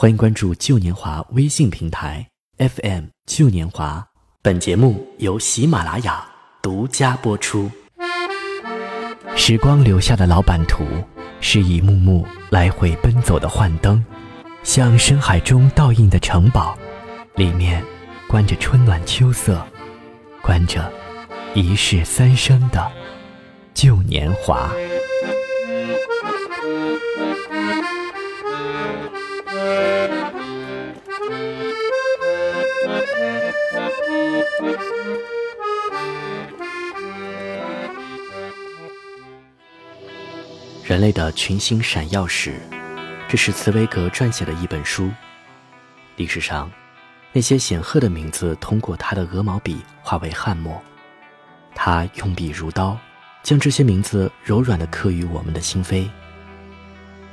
[0.00, 2.24] 欢迎关注旧年华微信平台
[2.58, 4.06] FM 旧年华。
[4.40, 6.24] 本节目由喜马拉雅
[6.62, 7.68] 独家播出。
[9.34, 10.84] 时光留下的老版图，
[11.40, 14.04] 是一幕幕来回奔走的幻灯，
[14.62, 16.78] 像深海中倒映的城堡，
[17.34, 17.82] 里面
[18.28, 19.66] 关着春暖秋色，
[20.40, 20.92] 关着
[21.54, 22.88] 一世三生的
[23.74, 24.70] 旧年华。
[40.88, 42.54] 人类的群星闪耀时，
[43.28, 45.10] 这是茨威格撰写的一本书。
[46.16, 46.72] 历史上，
[47.30, 50.82] 那些显赫的名字通过他的鹅毛笔化为翰墨，
[51.74, 52.96] 他用笔如刀，
[53.42, 56.08] 将这些名字柔软地刻于我们的心扉。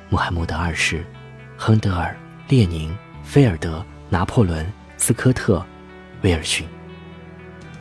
[0.10, 1.06] 穆罕默德二世、
[1.56, 2.14] 亨德尔、
[2.50, 5.66] 列宁、菲尔德、拿破仑、斯科特、
[6.24, 6.68] 威尔逊。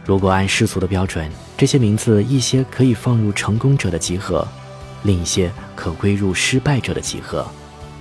[0.05, 4.47] 如果按世俗的标准，这些名字一些可以放入成功者的集合。
[5.05, 7.47] 另一些可归入失败者的集合，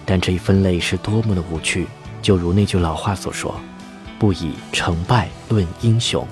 [0.05, 1.85] 但这一分类是多么的无趣！
[2.21, 3.59] 就如那句老话所说
[4.17, 6.25] ：“不以成败论英雄。”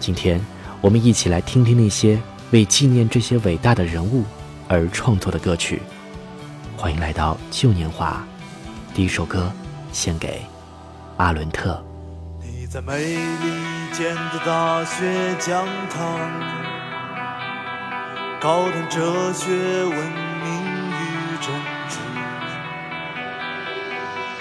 [0.00, 0.44] 今天，
[0.80, 4.24] 我们一起来听听那些为纪念这些伟大的人物
[4.66, 5.80] 而创作的歌曲。
[6.76, 8.26] 欢迎来到旧年华，
[8.92, 9.52] 第一首歌
[9.92, 10.42] 献给
[11.18, 11.80] 阿伦特。
[12.40, 16.71] 你在美利坚的大学讲堂。
[18.42, 19.52] 高谈哲学、
[19.84, 21.00] 文明与
[21.40, 21.54] 政
[21.88, 22.00] 治，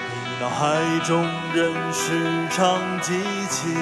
[0.09, 0.59] 你脑海
[1.03, 3.77] 中仍时常记起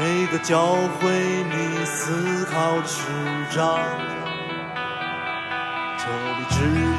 [0.00, 3.06] 那个教会你思考的师
[3.52, 3.78] 长。
[5.96, 6.56] 这里只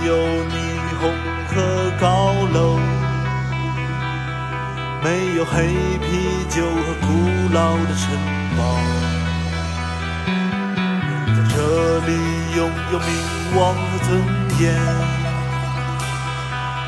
[0.08, 0.16] 有
[0.46, 0.56] 霓
[1.02, 1.02] 虹
[1.50, 1.54] 和
[2.00, 2.80] 高楼，
[5.04, 5.68] 没有黑
[6.00, 7.06] 啤酒和古
[7.54, 8.08] 老的城
[8.58, 9.13] 堡。
[12.06, 12.12] 你
[12.58, 13.08] 拥有名
[13.56, 14.10] 望和尊
[14.60, 14.62] 严，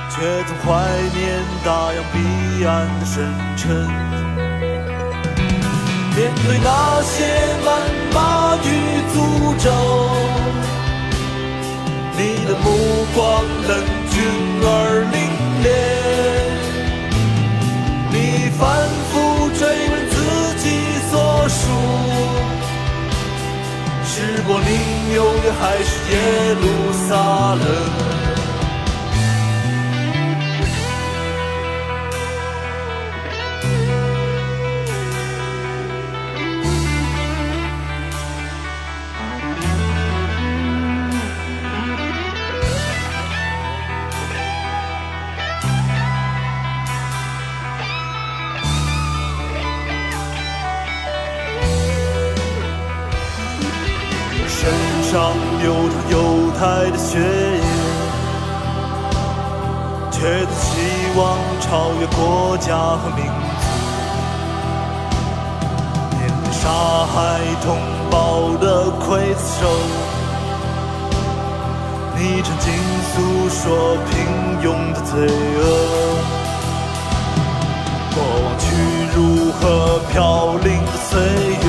[0.10, 0.66] 却总怀
[1.14, 1.24] 念
[1.64, 2.16] 大洋彼
[2.66, 3.14] 岸的深
[3.56, 3.64] 沉。
[6.16, 6.68] 面对那
[7.02, 7.14] 些
[7.64, 7.68] 谩
[8.14, 8.18] 骂
[8.58, 8.68] 与
[9.14, 9.16] 诅
[9.58, 9.66] 咒，
[12.18, 12.66] 你的目
[13.16, 13.20] 光
[13.68, 13.72] 冷
[14.10, 14.14] 峻
[14.64, 14.68] 而
[15.12, 15.16] 凛
[15.64, 15.68] 冽，
[18.12, 18.16] 你
[18.58, 18.60] 反
[19.12, 19.14] 复
[19.58, 20.16] 追问自
[20.58, 20.64] 己
[21.10, 21.14] 所
[21.48, 21.62] 属。
[24.08, 24.70] 是柏林、
[25.14, 28.05] 永远还是耶路撒冷？
[73.66, 74.14] 说平
[74.62, 75.60] 庸的罪恶。
[78.14, 78.64] 过往屈
[79.16, 79.18] 辱
[79.54, 79.60] 和
[80.12, 80.14] 飘
[80.64, 81.18] 零的岁
[81.66, 81.68] 月。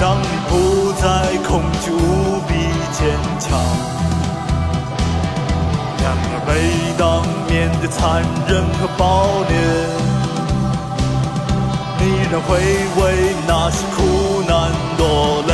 [0.00, 1.04] 让你不再
[1.46, 2.50] 恐惧，无比
[2.92, 3.00] 坚
[3.38, 3.46] 强。
[6.02, 6.50] 然而，每
[6.96, 9.04] 当面对残忍和暴
[9.50, 9.54] 虐，
[12.00, 12.02] 你
[12.32, 12.48] 仍会
[12.96, 13.00] 为
[13.46, 15.00] 那些苦难落
[15.46, 15.50] 泪。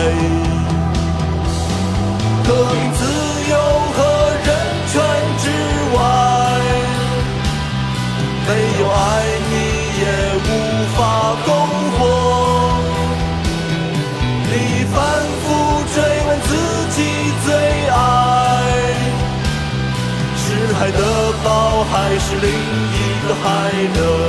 [22.08, 24.27] 还是另一个海流？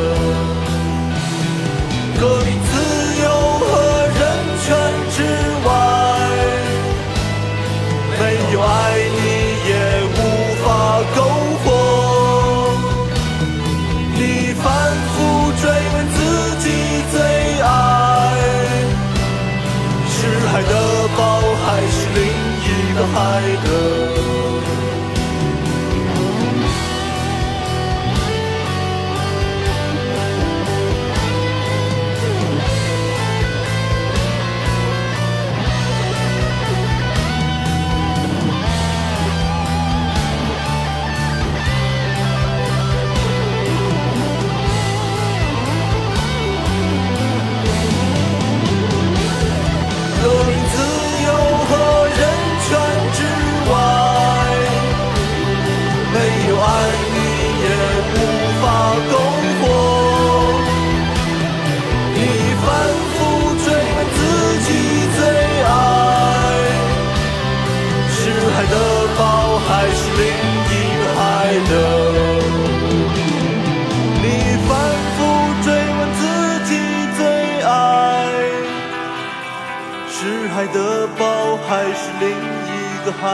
[83.10, 83.28] 个海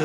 [0.00, 0.04] 的。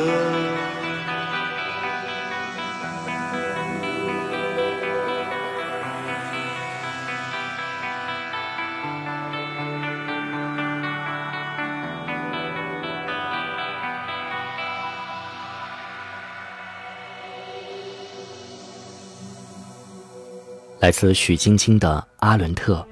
[20.80, 22.86] 来自许晶晶的《阿伦特》。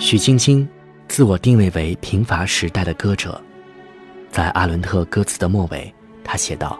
[0.00, 0.66] 许晶晶
[1.08, 3.38] 自我定位为贫乏时代的歌者，
[4.38, 5.92] 在《阿伦特》歌词的末尾，
[6.22, 6.78] 他写道：“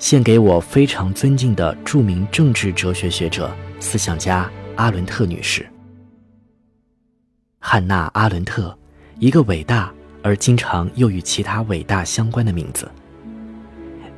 [0.00, 5.68] 献给我非常尊敬的著名政治哲学学者、思想家阿伦特女士。”
[7.60, 8.74] 汉娜·阿伦特，
[9.18, 9.92] 一个伟大
[10.22, 12.90] 而经常又与其他伟大相关的名字。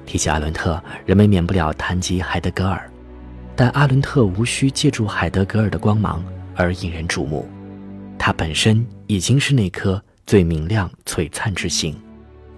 [0.07, 2.89] 提起阿伦特，人们免不了谈及海德格尔。
[3.57, 6.25] 但阿伦特无需借助海德格尔的光芒
[6.55, 7.49] 而引人注目，
[8.17, 12.01] 他本身已经是那颗最明亮璀璨之星。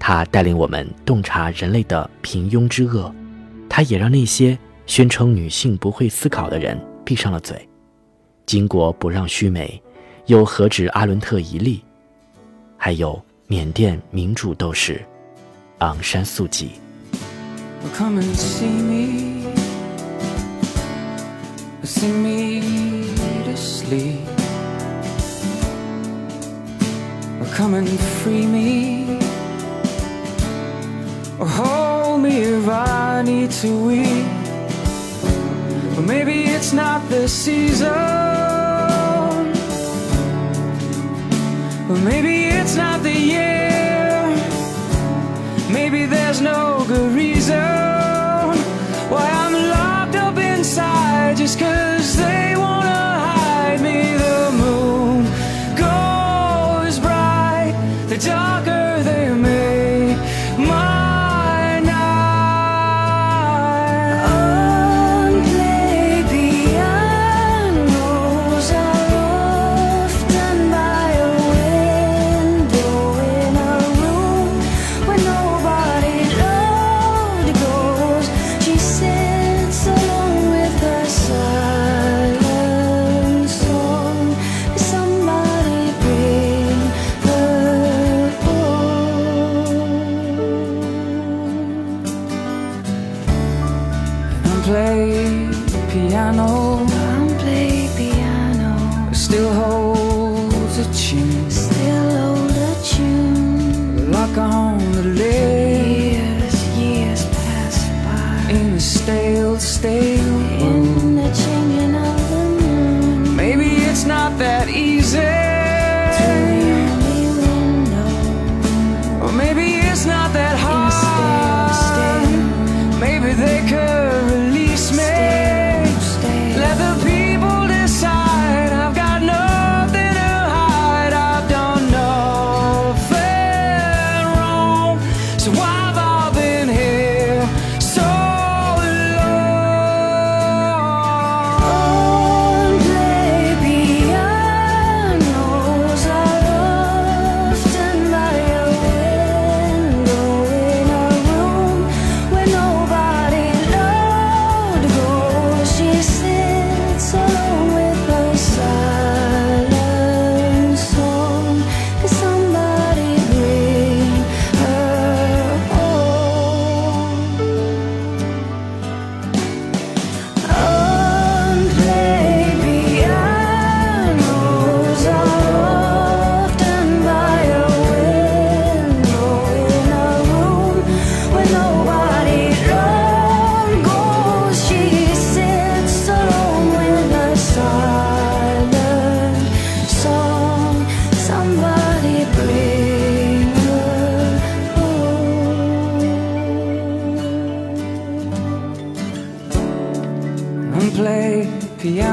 [0.00, 3.14] 他带领我们洞察人类的平庸之恶，
[3.68, 7.68] 他也让那些宣称女性不会思考的人闭上了嘴。
[8.46, 9.80] 巾帼不让须眉，
[10.26, 11.84] 又何止阿伦特一例？
[12.76, 15.00] 还有缅甸民主斗士
[15.78, 16.70] 昂山素季。
[21.84, 22.60] sing me
[23.44, 24.20] to sleep.
[27.56, 27.88] Come and
[28.22, 29.29] free me.
[33.40, 34.26] Need to weep.
[35.96, 37.88] Or maybe it's not the season.
[41.90, 44.20] Or maybe it's not the year.
[45.70, 47.56] Maybe there's no good reason.
[49.12, 51.89] Why I'm locked up inside just cause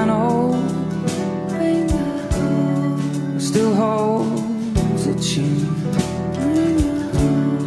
[0.07, 0.55] piano
[1.49, 3.39] Bring her home.
[3.39, 5.67] still holds a tune.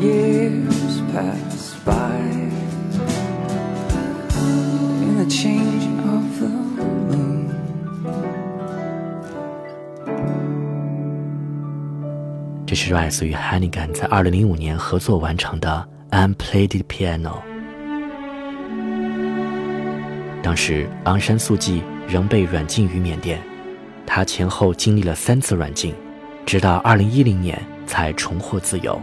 [0.00, 2.16] Years pass by
[5.04, 7.50] in the changing of the moon.
[12.66, 15.86] 这是 Rice 与 Hannigan 在2005年合作完成的
[16.34, 17.42] 《Unplayed Piano》。
[20.42, 23.40] 当时昂山素季仍被软禁于缅甸，
[24.06, 25.94] 他前后经历了三次软禁，
[26.46, 29.00] 直到二零一零年才重获自由。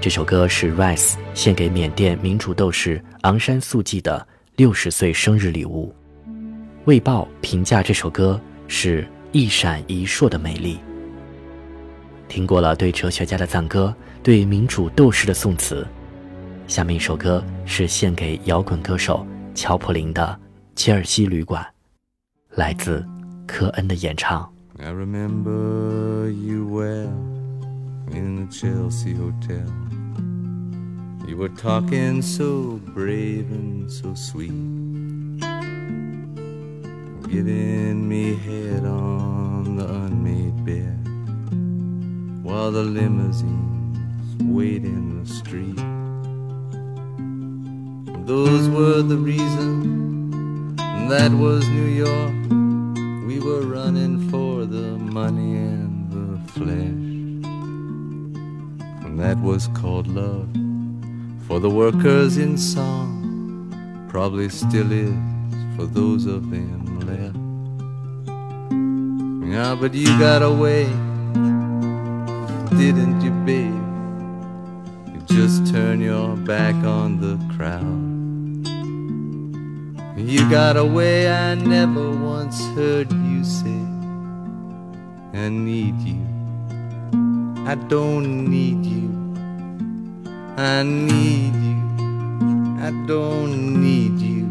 [0.00, 5.94] 这首歌是 Rice 献给缅甸民主斗士昂山素季的六十岁生日礼物。
[6.84, 10.78] 《卫报》评价这首歌是一闪一烁的美丽。
[12.28, 15.86] 听过了对哲学家的赞歌，对民主斗士的颂词，
[16.66, 19.26] 下面一首歌是献给摇滚歌手
[19.57, 20.39] 乔普林的《
[20.75, 21.63] 切尔西旅馆》，
[22.57, 23.05] 来自
[23.47, 24.51] 科恩的演唱。
[24.79, 27.13] I remember you well
[28.11, 29.63] in the Chelsea Hotel.
[31.27, 34.51] You were talking so brave and so sweet,
[37.29, 41.07] giving me head on the unmade bed
[42.43, 43.97] while the limousines
[44.41, 45.96] wait in the street.
[48.28, 50.76] Those were the reasons,
[51.08, 52.34] that was New York.
[53.26, 56.92] We were running for the money and the flesh.
[59.06, 60.50] And that was called love
[61.46, 63.72] for the workers in song.
[64.10, 65.14] Probably still is
[65.74, 67.38] for those of them left.
[69.50, 70.84] Yeah, but you got away,
[72.76, 73.72] didn't you, babe?
[75.14, 78.07] You just turn your back on the crowd.
[80.18, 83.80] You got away, I never once heard you say,
[85.32, 86.26] I need you.
[87.64, 89.08] I don't need you.
[90.56, 91.78] I need you.
[92.82, 94.44] I don't need you.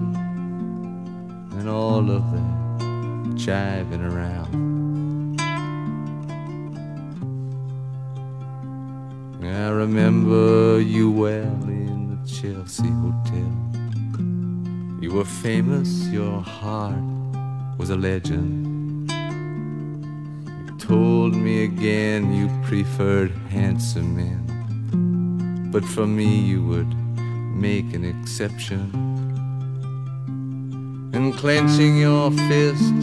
[1.60, 5.42] And all of that jiving around.
[9.44, 13.67] I remember you well in the Chelsea Hotel.
[15.08, 17.02] You were famous, your heart
[17.78, 19.10] was a legend.
[19.10, 26.94] You told me again you preferred handsome men, but for me you would
[27.56, 28.92] make an exception.
[31.14, 32.94] And clenching your fist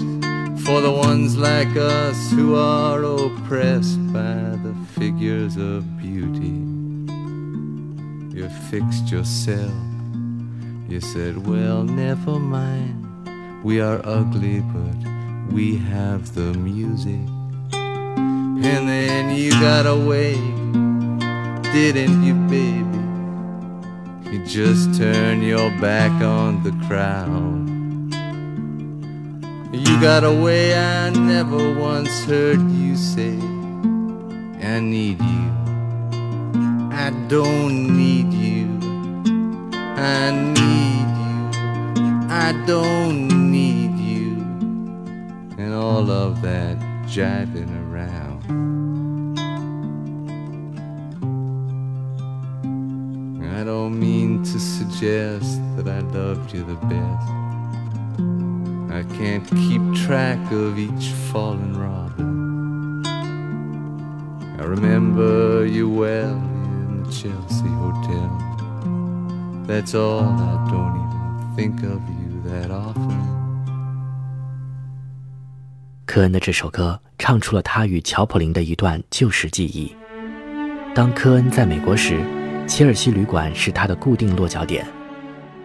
[0.66, 6.60] for the ones like us who are oppressed by the figures of beauty,
[8.38, 9.93] you fixed yourself.
[10.88, 13.64] You said, Well, never mind.
[13.64, 17.20] We are ugly, but we have the music.
[17.72, 20.34] And then you got away,
[21.72, 23.04] didn't you, baby?
[24.30, 27.64] You just turned your back on the crowd.
[29.74, 33.38] You got away, I never once heard you say,
[34.62, 35.50] I need you.
[36.92, 38.43] I don't need you.
[39.96, 42.28] I need you.
[42.28, 44.36] I don't need you.
[45.56, 48.42] And all of that jiving around.
[53.54, 57.28] I don't mean to suggest that I loved you the best.
[58.92, 63.06] I can't keep track of each fallen robin.
[64.58, 68.43] I remember you well in the Chelsea Hotel.
[69.66, 73.16] That's all, I don't even think of you that often.
[76.04, 79.96] 科恩的这首歌唱出了他与乔普林的一段旧时记忆。
[80.94, 82.20] 当科恩在美国时，
[82.68, 84.86] 切尔西旅馆是他的固定落脚点。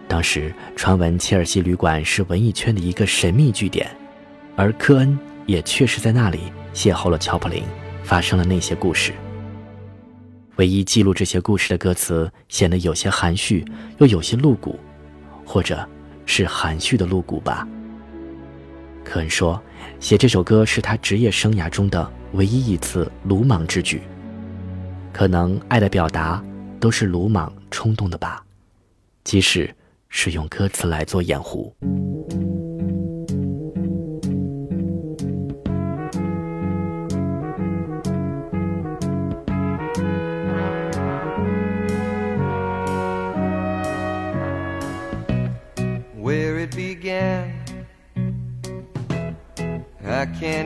[0.08, 3.94] 当时传闻切尔西旅馆是文艺圈的一个神秘据点，
[4.56, 7.62] 而科恩也确实在那里邂逅了乔普林，
[8.02, 9.12] 发生了那些故事。
[10.60, 13.64] 唯一记录这些故事的歌词显得有些含蓄，
[13.96, 14.78] 又有些露骨，
[15.42, 15.88] 或者
[16.26, 17.66] 是含蓄的露骨吧。
[19.02, 19.58] 科恩说，
[20.00, 24.02] 写这首歌是他职业生涯中的唯一一次鲁莽之举。
[25.14, 26.44] 可能爱的表达
[26.78, 28.44] 都是鲁莽冲动的吧，
[29.24, 29.74] 即使
[30.10, 31.74] 是用歌词来做掩护。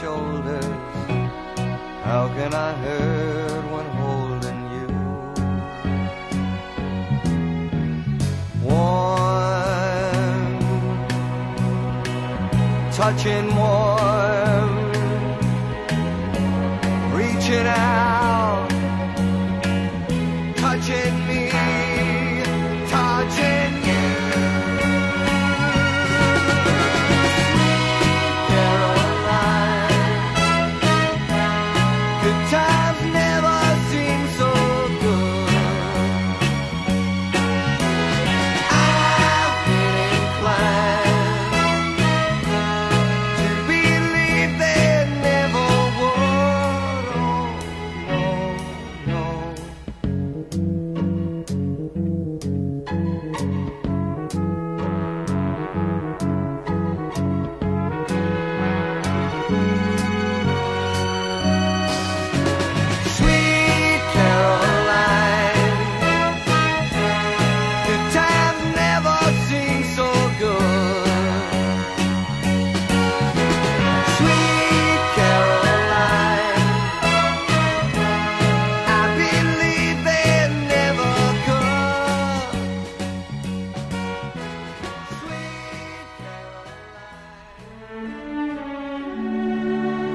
[0.00, 0.64] shoulders.
[2.08, 4.86] How can I hurt when holding you?
[8.64, 10.52] Warm,
[12.98, 14.70] touching warm,
[17.18, 17.79] reaching out,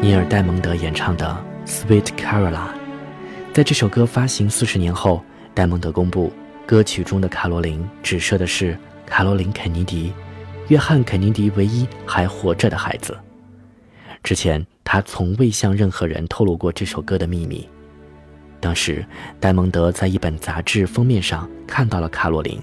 [0.05, 1.35] 尼尔·戴蒙德演唱的
[1.67, 2.53] 《Sweet Caroline》。
[3.51, 5.19] 在这首歌发行四十年后，
[5.51, 6.31] 戴蒙德公布，
[6.63, 10.13] 歌曲中的卡罗琳指涉的是卡罗琳·肯尼迪，
[10.67, 13.17] 约翰·肯尼迪唯一还活着的孩子。
[14.21, 17.67] 之前他从未向任何人透露过这首歌的秘密。
[18.59, 19.03] 当时，
[19.39, 22.61] 戴蒙德在一本杂志封面上看到了卡罗琳，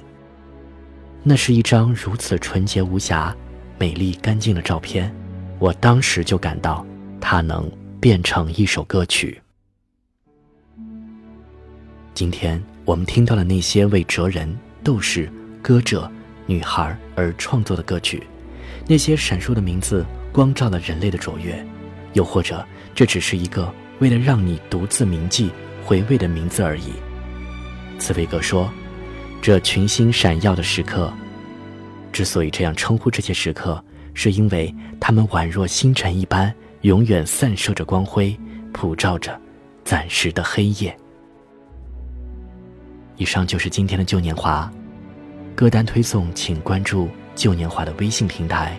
[1.24, 3.34] 那是一张如此纯洁无瑕、
[3.80, 5.12] 美丽干净的照片，
[5.58, 6.86] 我当时就感到
[7.22, 9.40] 它能变成一首歌曲。
[12.12, 15.30] 今天我们听到了那些为哲人、斗士、
[15.62, 16.10] 歌者、
[16.46, 18.26] 女孩而创作的歌曲，
[18.88, 21.64] 那些闪烁的名字光照了人类的卓越，
[22.12, 25.50] 又或者这只是一个为了让你独自铭记、
[25.84, 26.92] 回味的名字而已。
[27.98, 28.70] 茨威格说
[29.40, 31.10] ：“这群星闪耀的时刻，
[32.12, 33.82] 之所以这样称呼这些时刻，
[34.12, 36.52] 是因为它们宛若星辰一般，
[36.82, 38.38] 永远散射着光辉，
[38.72, 39.40] 普照着
[39.84, 40.96] 暂时的黑夜。”
[43.16, 44.70] 以上就是今天的旧年华，
[45.54, 48.76] 歌单推送请关注旧年华的微信平台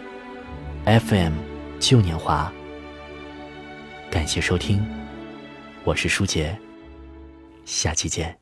[0.86, 1.34] ，FM
[1.80, 2.52] 旧年华。
[4.12, 4.86] 感谢收听，
[5.84, 6.58] 我是舒杰，
[7.64, 8.38] 下期见。